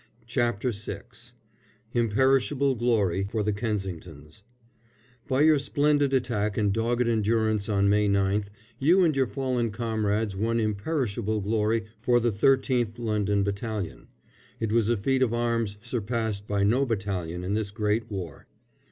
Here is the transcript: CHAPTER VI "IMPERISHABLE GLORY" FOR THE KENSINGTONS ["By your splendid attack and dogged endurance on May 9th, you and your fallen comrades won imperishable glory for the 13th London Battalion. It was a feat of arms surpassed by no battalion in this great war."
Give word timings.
CHAPTER 0.25 0.71
VI 0.71 1.01
"IMPERISHABLE 1.93 2.73
GLORY" 2.73 3.23
FOR 3.29 3.43
THE 3.43 3.53
KENSINGTONS 3.53 4.41
["By 5.27 5.41
your 5.43 5.59
splendid 5.59 6.11
attack 6.11 6.57
and 6.57 6.73
dogged 6.73 7.07
endurance 7.07 7.69
on 7.69 7.87
May 7.87 8.09
9th, 8.09 8.47
you 8.79 9.03
and 9.03 9.15
your 9.15 9.27
fallen 9.27 9.69
comrades 9.69 10.35
won 10.35 10.59
imperishable 10.59 11.39
glory 11.41 11.83
for 11.99 12.19
the 12.19 12.31
13th 12.31 12.97
London 12.97 13.43
Battalion. 13.43 14.07
It 14.59 14.71
was 14.71 14.89
a 14.89 14.97
feat 14.97 15.21
of 15.21 15.35
arms 15.35 15.77
surpassed 15.83 16.47
by 16.47 16.63
no 16.63 16.83
battalion 16.83 17.43
in 17.43 17.53
this 17.53 17.69
great 17.69 18.09
war." 18.09 18.47